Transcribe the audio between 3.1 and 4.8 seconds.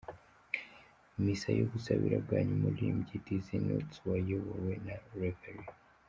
Dizzy Nutts wayobowe